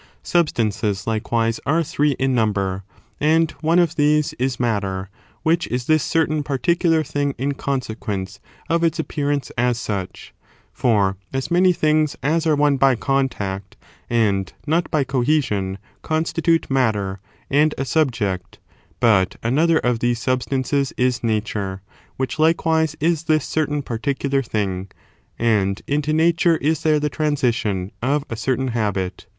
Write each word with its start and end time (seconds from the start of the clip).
Substances 0.23 1.05
likewise 1.05 1.59
are 1.63 1.83
three 1.83 2.13
in 2.13 2.33
number^ 2.33 2.81
and 3.19 3.51
one 3.61 3.77
of 3.77 3.95
these 3.97 4.33
is 4.39 4.59
matter; 4.59 5.11
which 5.43 5.67
is 5.67 5.85
this 5.85 6.01
certain 6.01 6.41
particular 6.41 7.03
thing 7.03 7.35
in 7.37 7.53
consequence 7.53 8.39
of 8.67 8.83
its 8.83 8.97
appearance 8.97 9.51
as 9.59 9.77
such; 9.79 10.33
for 10.73 11.17
as 11.31 11.51
many 11.51 11.71
things 11.71 12.15
as 12.23 12.47
are 12.47 12.55
one 12.55 12.77
by* 12.77 12.95
contact, 12.95 13.77
and 14.09 14.53
not 14.65 14.89
by 14.89 15.03
cohesion, 15.03 15.77
constitute 16.01 16.67
matter 16.71 17.19
and 17.51 17.75
a 17.77 17.85
subject: 17.85 18.57
but 18.99 19.35
another 19.43 19.77
of 19.77 19.99
these 19.99 20.17
substances 20.19 20.91
is 20.97 21.23
Nature, 21.23 21.83
which 22.17 22.39
likewise 22.39 22.95
is 22.99 23.25
this 23.25 23.45
certain 23.45 23.83
par 23.83 23.99
ticulEu: 23.99 24.43
thing, 24.43 24.89
and 25.37 25.83
into 25.85 26.11
Nature 26.11 26.57
is 26.57 26.81
there 26.81 26.99
the 26.99 27.07
transition 27.07 27.91
of 28.01 28.25
a 28.31 28.35
certain 28.35 28.69
habit. 28.69 29.27